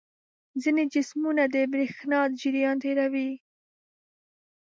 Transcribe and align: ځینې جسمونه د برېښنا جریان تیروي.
ځینې 0.61 0.83
جسمونه 0.93 1.43
د 1.53 1.55
برېښنا 1.71 2.19
جریان 2.39 2.77
تیروي. 2.83 3.31